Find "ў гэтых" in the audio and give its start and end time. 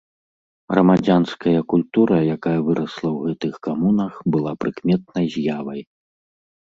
3.17-3.53